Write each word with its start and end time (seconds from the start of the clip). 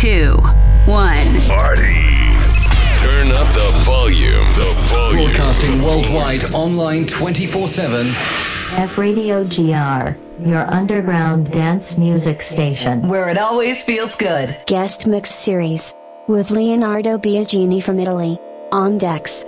two, 0.00 0.32
one. 0.86 1.28
Party. 1.42 1.92
Turn 2.98 3.32
up 3.32 3.52
the 3.52 3.82
volume. 3.84 4.32
The 4.56 4.74
volume. 4.86 5.26
Broadcasting 5.26 5.82
worldwide, 5.82 6.54
online 6.54 7.06
24 7.06 7.68
7. 7.68 8.06
F 8.78 8.96
Radio 8.96 9.44
GR, 9.44 10.16
your 10.48 10.62
underground 10.70 11.52
dance 11.52 11.98
music 11.98 12.40
station. 12.40 13.08
Where 13.08 13.28
it 13.28 13.36
always 13.36 13.82
feels 13.82 14.14
good. 14.16 14.56
Guest 14.64 15.06
Mix 15.06 15.34
Series. 15.34 15.94
With 16.28 16.50
Leandro 16.50 17.18
Biagini 17.18 17.82
from 17.82 17.98
Italy. 17.98 18.38
On 18.72 18.96
decks. 18.96 19.44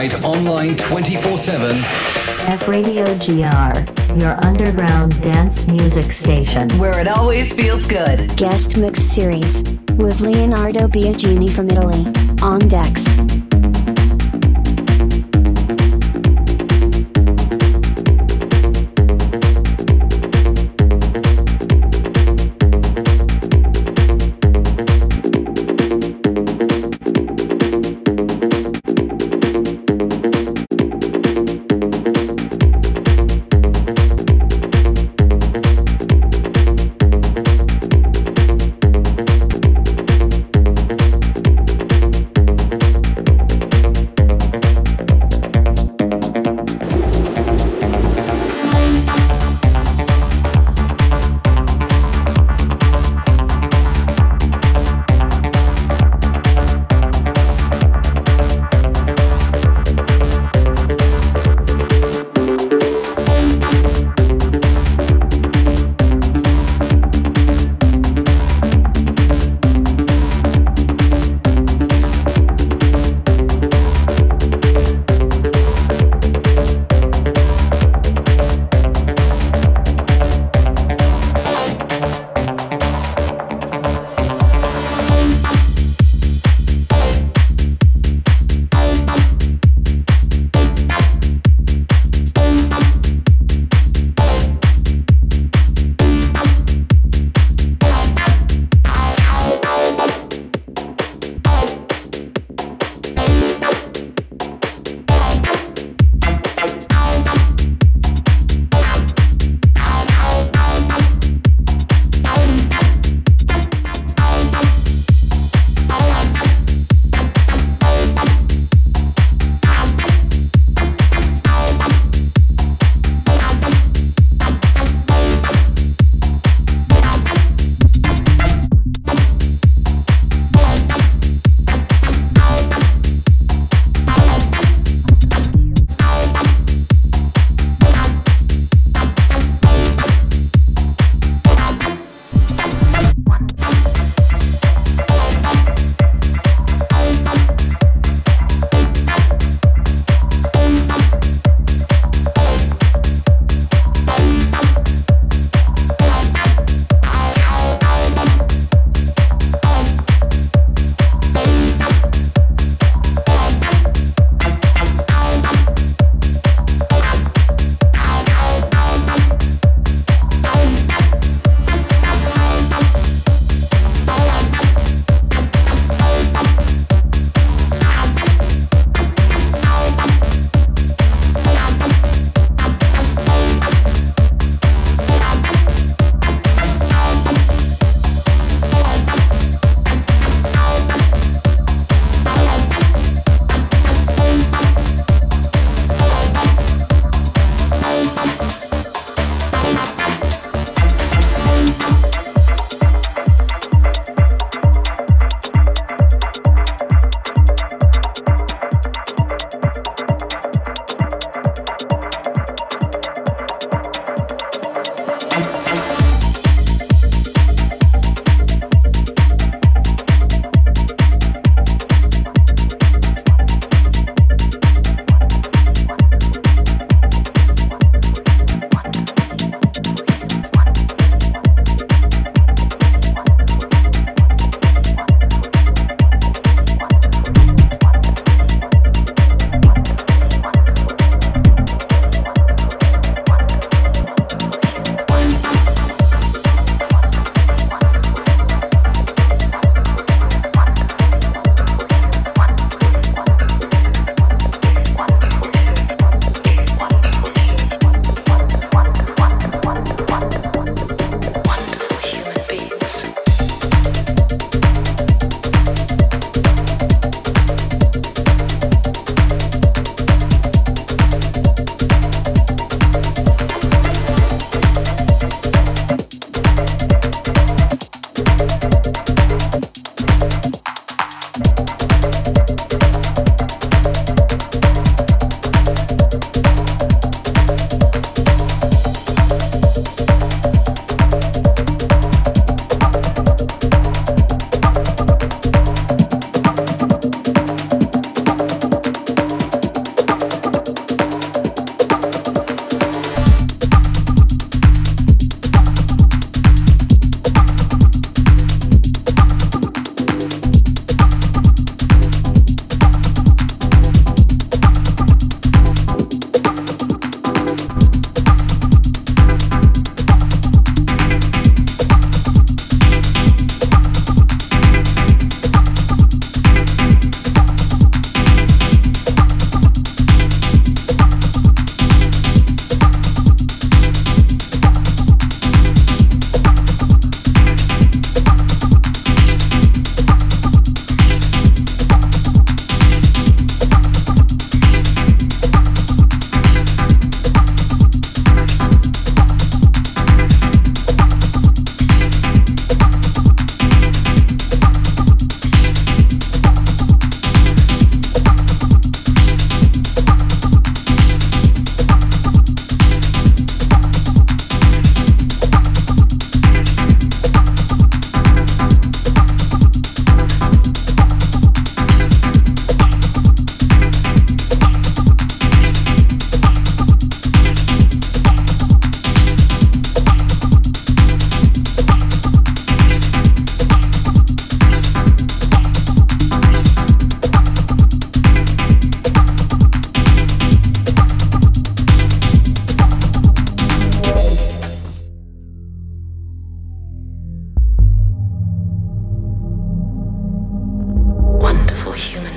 Broadcasting 0.00 0.22
worldwide 0.22 0.24
online 0.24 0.76
24 0.76 1.38
7. 1.38 1.76
F 2.48 2.68
Radio 2.68 3.04
GR, 3.18 4.14
your 4.18 4.44
underground 4.44 5.20
dance 5.22 5.66
music 5.66 6.12
station. 6.12 6.68
Where 6.78 6.98
it 7.00 7.08
always 7.08 7.52
feels 7.52 7.86
good. 7.86 8.34
Guest 8.36 8.78
Mix 8.78 9.02
Series 9.02 9.62
with 9.96 10.20
Leandro 10.20 10.88
Biagini 10.88 11.50
from 11.50 11.68
Italy. 11.68 12.06
On 12.42 12.58
decks. 12.60 13.49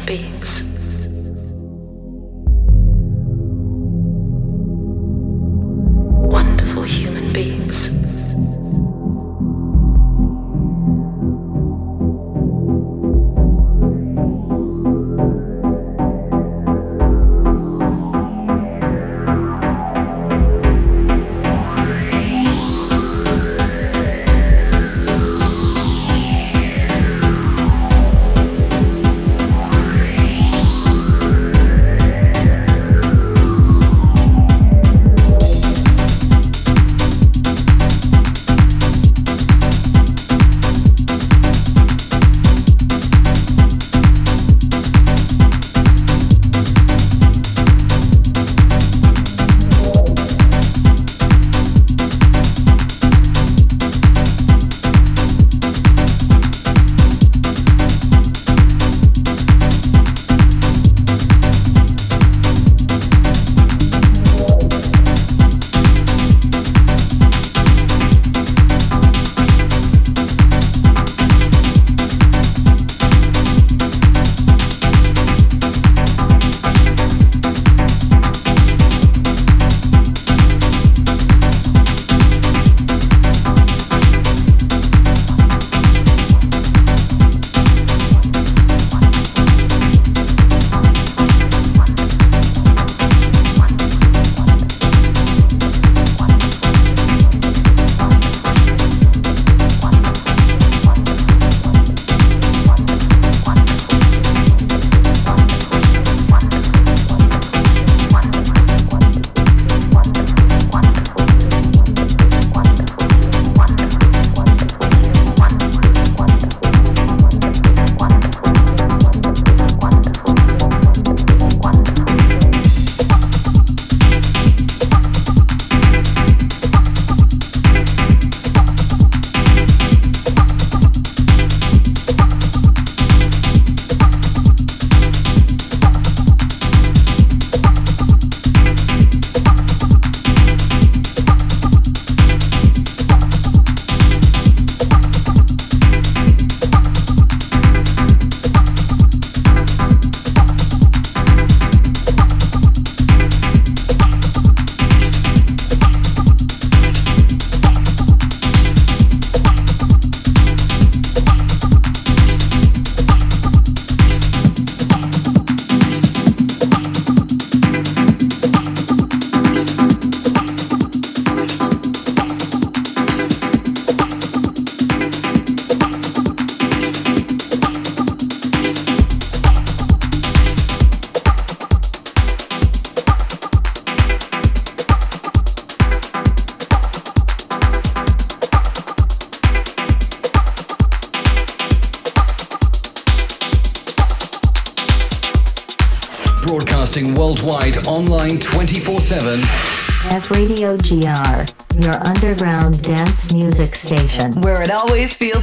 Beings. 0.06 0.73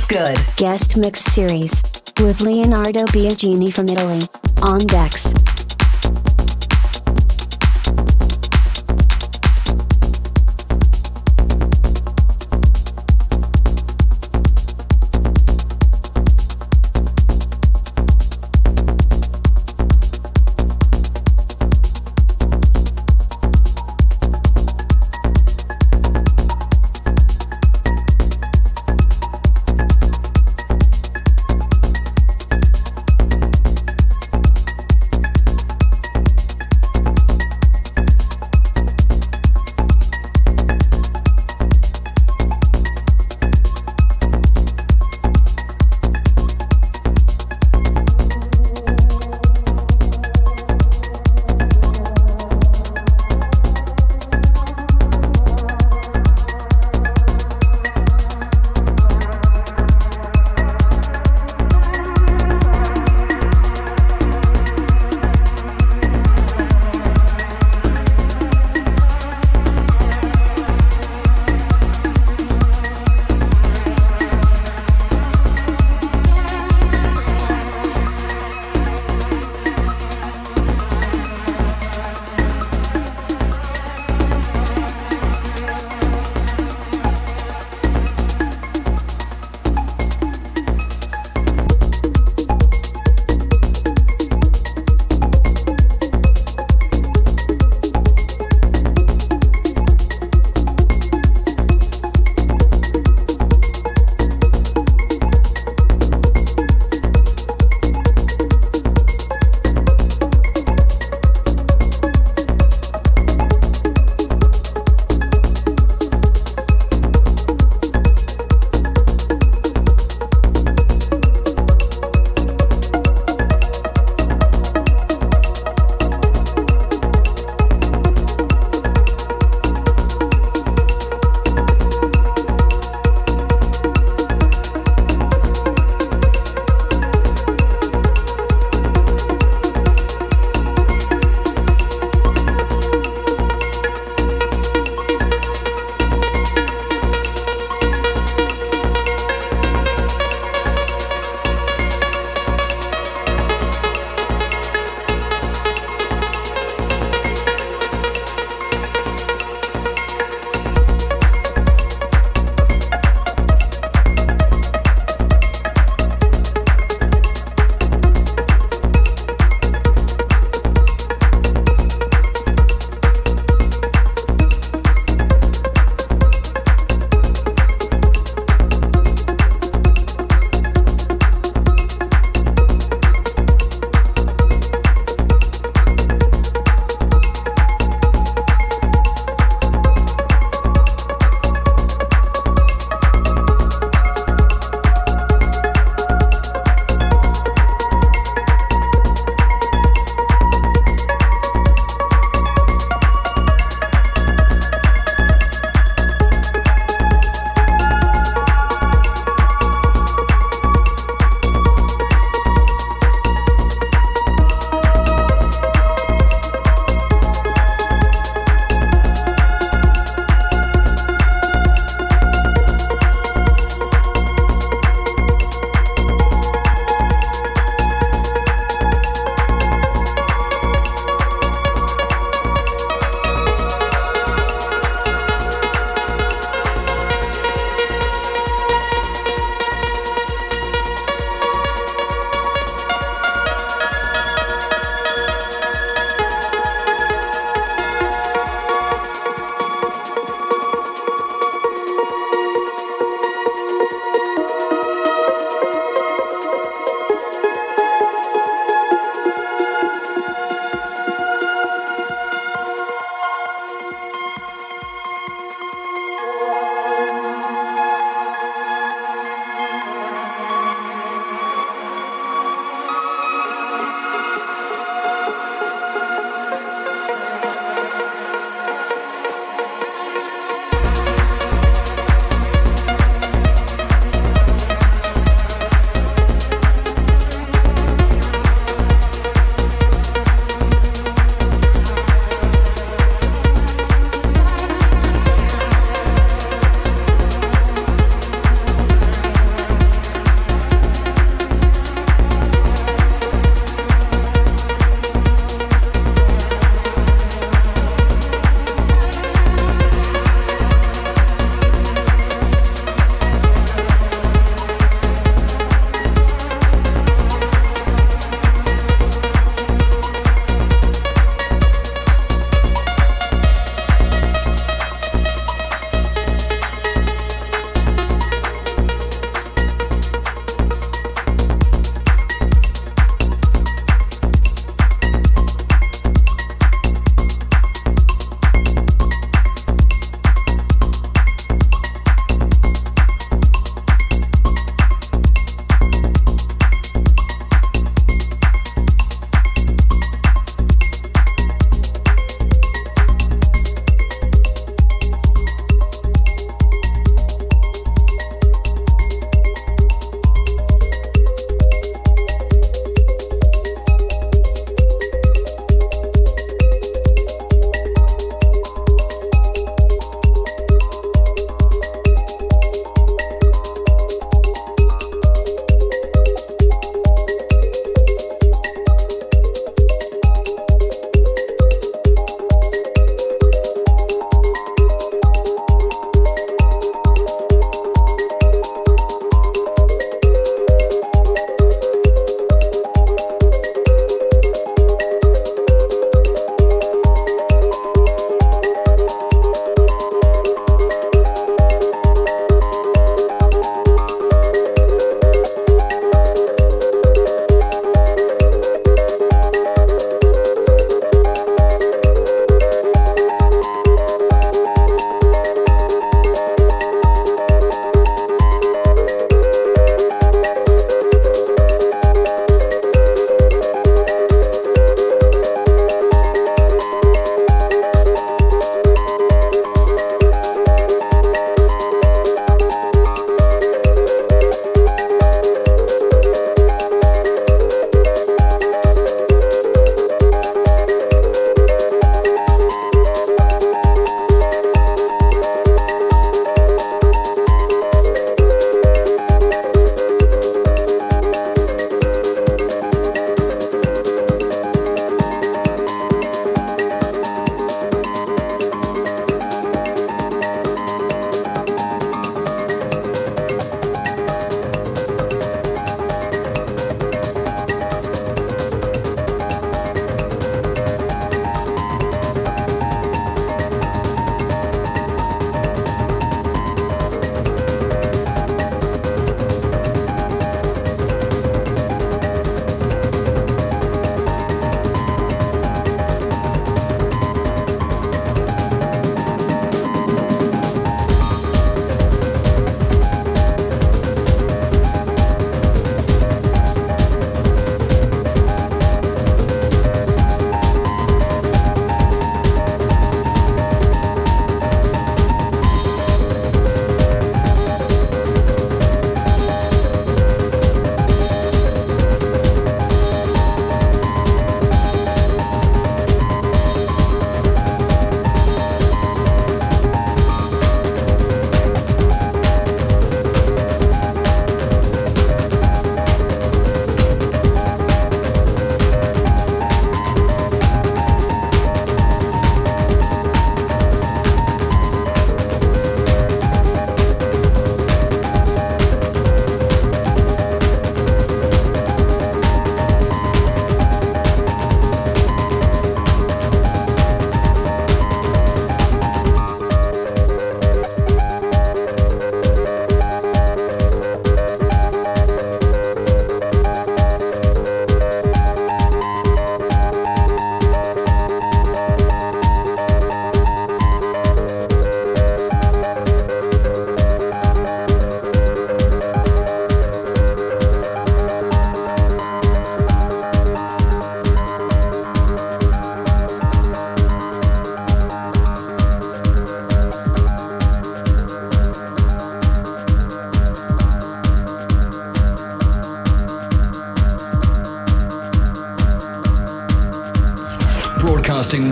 Feels 0.00 0.06
good. 0.06 0.56
Guest 0.56 0.96
Mix 0.96 1.20
Series. 1.20 1.82
With 2.20 2.40
Leandro 2.40 3.04
Biagini 3.06 3.72
from 3.72 3.88
Italy. 3.88 4.20
On 4.62 4.78
decks. 4.80 5.32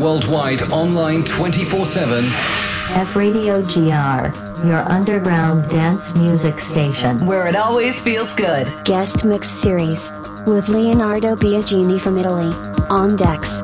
Worldwide 0.08 0.62
online 0.72 1.22
24 1.22 1.84
7. 1.84 2.24
F 2.24 3.14
Radio 3.14 3.60
GR, 3.60 4.66
your 4.66 4.78
underground 4.90 5.68
dance 5.68 6.16
music 6.16 6.60
station. 6.60 7.26
Where 7.26 7.46
it 7.46 7.54
always 7.54 8.00
feels 8.00 8.32
good. 8.32 8.72
Guest 8.84 9.26
Mix 9.26 9.50
Series. 9.50 10.10
With 10.46 10.70
Leandro 10.70 11.36
Biagini 11.36 12.00
from 12.00 12.16
Italy. 12.16 12.50
On 12.88 13.16
decks. 13.16 13.60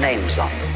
Names 0.00 0.38
on 0.38 0.50
them. 0.58 0.72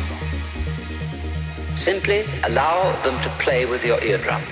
Simply 1.77 2.25
allow 2.45 3.01
them 3.03 3.21
to 3.23 3.31
play 3.43 3.65
with 3.65 3.85
your 3.85 4.03
eardrum. 4.05 4.43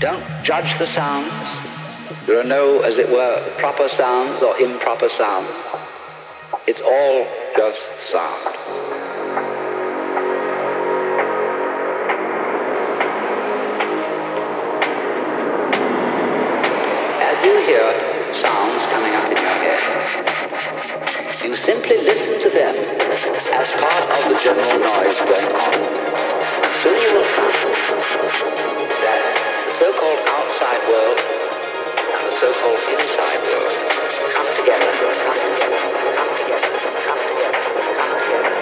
Don't 0.00 0.24
judge 0.42 0.76
the 0.78 0.86
sounds. 0.86 1.32
There 2.26 2.40
are 2.40 2.44
no, 2.44 2.80
as 2.80 2.98
it 2.98 3.08
were, 3.08 3.54
proper 3.58 3.88
sounds 3.88 4.42
or 4.42 4.58
improper 4.58 5.08
sounds. 5.08 5.54
It's 6.66 6.80
all 6.80 7.26
just 7.56 7.80
sound. 8.10 8.56
As 17.22 17.44
you 17.44 17.56
hear 17.68 18.34
sounds 18.34 18.84
coming 18.86 19.12
head, 19.12 19.35
you 21.44 21.56
simply 21.56 21.98
listen 22.02 22.40
to 22.40 22.50
them 22.50 22.74
as 23.52 23.70
part 23.70 24.04
of 24.10 24.28
the 24.28 24.38
general 24.42 24.78
noise 24.78 25.18
going 25.20 25.52
on. 25.56 25.72
Soon 26.82 26.96
you 27.00 27.12
will 27.14 27.30
find 27.36 27.54
that 29.02 29.20
the 29.66 29.72
so-called 29.78 30.20
outside 30.26 30.82
world 30.88 31.18
and 31.18 32.22
the 32.26 32.34
so-called 32.34 32.82
inside 32.98 33.40
world 33.46 33.72
come 34.34 34.48
together, 34.58 34.90
come 34.96 35.14
together, 35.16 35.26
come 35.26 35.38
together, 35.54 35.80
come 36.16 36.30
together, 36.36 36.68
come 37.04 37.20
together, 37.26 37.60
come 37.86 38.12
together, 38.20 38.55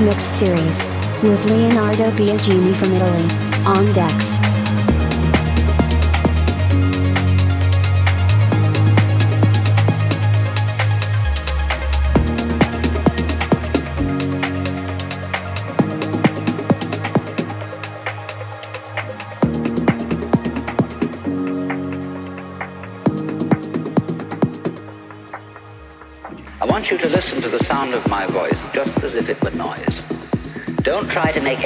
Mix 0.00 0.22
Series. 0.22 0.78
With 1.22 1.50
Leandro 1.50 2.10
Biagini 2.10 2.74
from 2.74 2.92
Italy. 2.94 3.26
On 3.64 3.92
decks. 3.92 4.33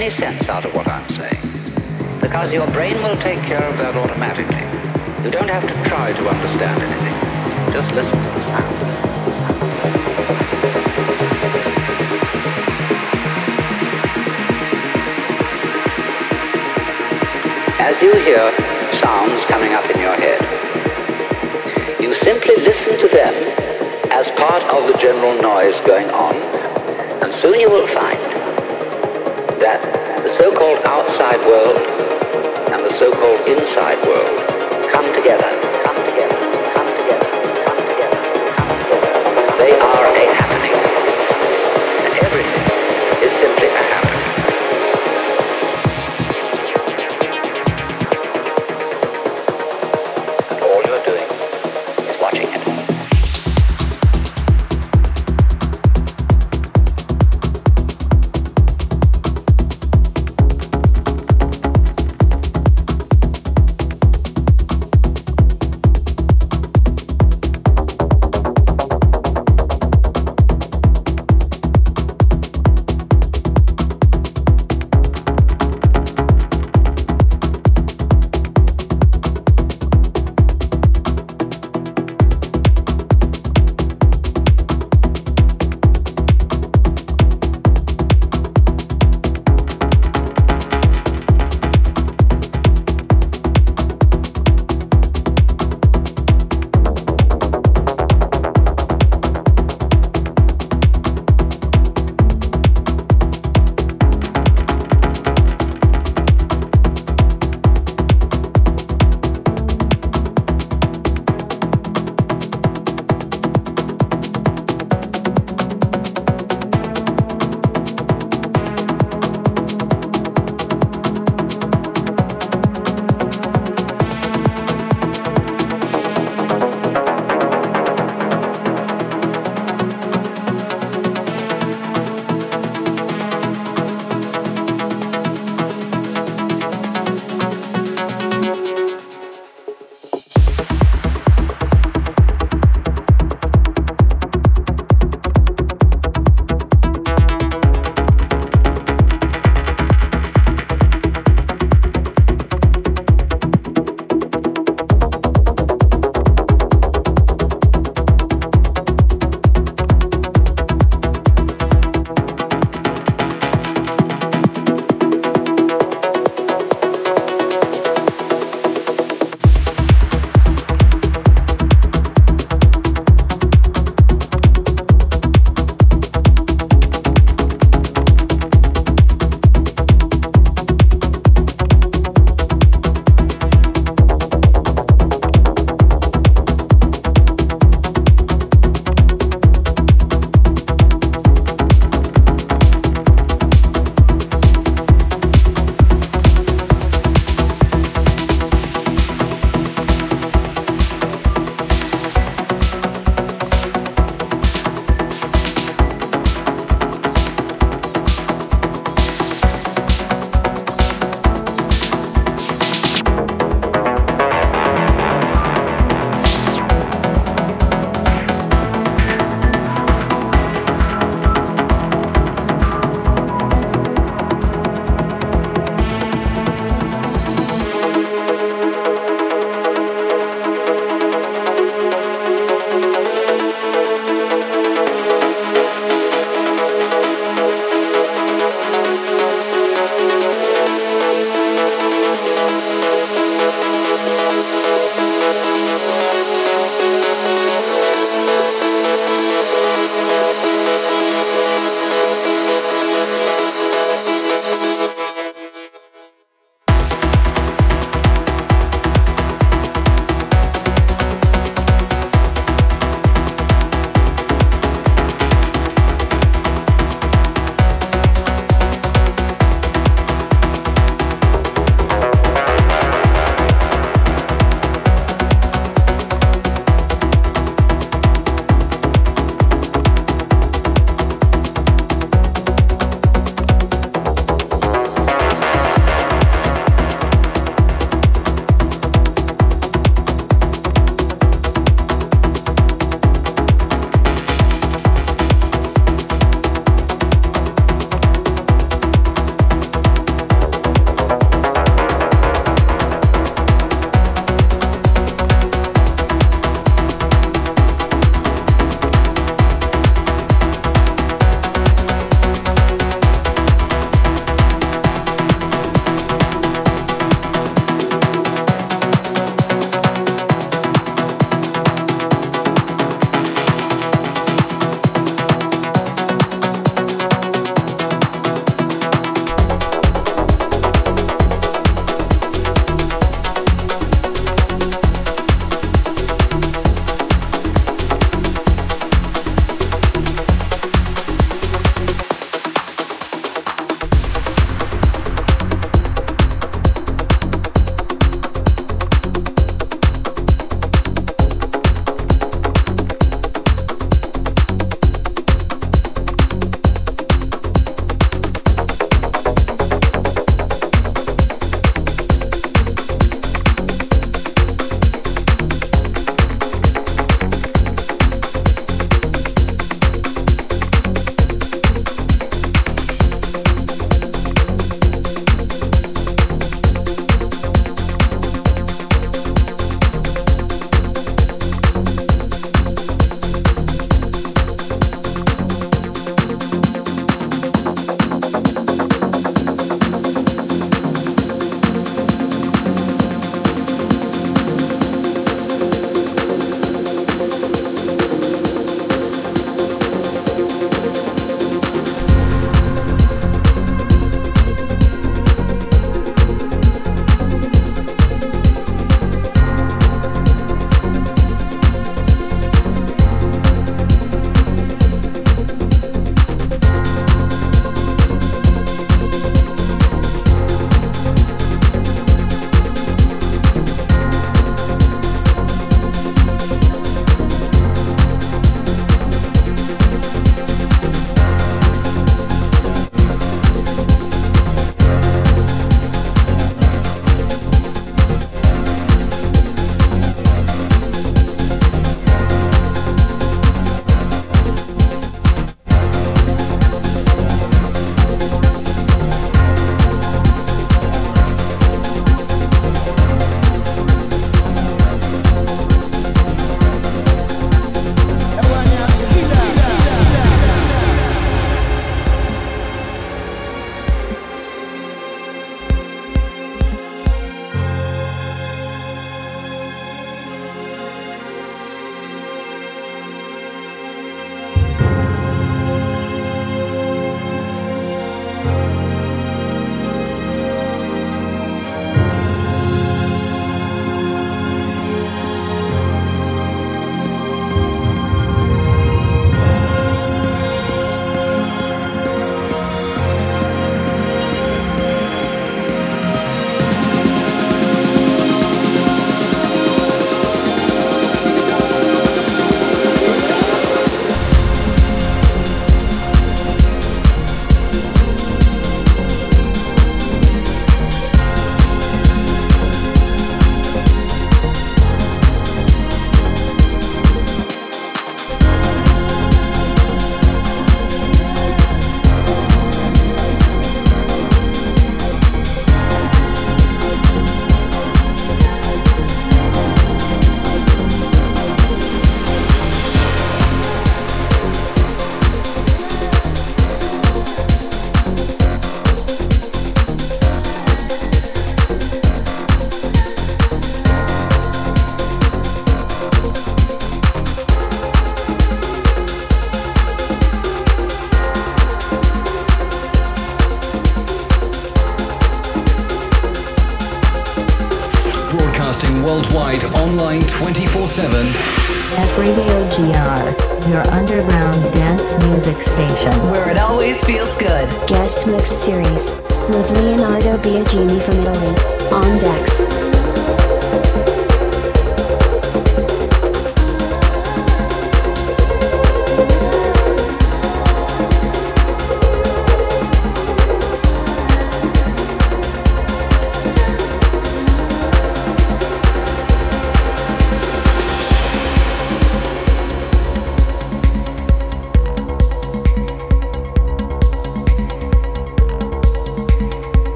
Any 0.00 0.08
sense 0.08 0.48
out 0.48 0.64
of 0.64 0.74
what 0.74 0.88
I'm 0.88 1.06
saying, 1.10 1.42
because 2.22 2.54
your 2.54 2.66
brain 2.68 2.94
will 3.02 3.16
take 3.16 3.42
care 3.42 3.62
of 3.62 3.76
that 3.76 3.94
automatically. 3.96 4.64
You 5.22 5.28
don't 5.30 5.50
have 5.50 5.66
to 5.68 5.74
try 5.90 6.10
to 6.10 6.26
understand 6.26 6.80
anything. 6.80 7.12
Just 7.70 7.92
listen 7.92 8.16
to 8.16 8.30
the 8.30 8.42
sound. 8.48 8.76
As 17.78 18.00
you 18.00 18.16
hear 18.24 18.48
sounds 19.04 19.44
coming 19.52 19.74
up 19.74 19.84
in 19.90 20.00
your 20.00 20.16
head, 20.16 20.40
you 22.00 22.14
simply 22.14 22.56
listen 22.56 22.98
to 23.00 23.08
them 23.08 23.34
as 24.10 24.30
part 24.30 24.64
of 24.72 24.86
the 24.86 24.96
general 24.98 25.36
noise 25.42 25.78
going 25.80 26.10
on, 26.12 26.36
and 27.22 27.34
soon 27.34 27.60
you 27.60 27.68
will 27.68 27.86
find 27.86 28.19
that 29.60 29.82
the 30.24 30.28
so-called 30.40 30.80
outside 30.88 31.36
world 31.44 31.76
and 32.72 32.80
the 32.80 32.92
so-called 32.96 33.40
inside 33.48 34.00
world 34.08 34.32
come 34.88 35.04
together, 35.14 35.79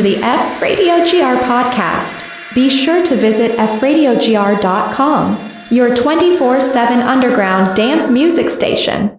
to 0.00 0.04
the 0.04 0.22
F 0.22 0.62
Radio 0.62 0.96
GR 1.04 1.36
podcast. 1.44 2.24
Be 2.54 2.70
sure 2.70 3.04
to 3.04 3.14
visit 3.14 3.58
fradiogr.com, 3.58 5.50
your 5.70 5.94
24 5.94 6.60
7 6.62 7.00
underground 7.00 7.76
dance 7.76 8.08
music 8.08 8.48
station. 8.48 9.08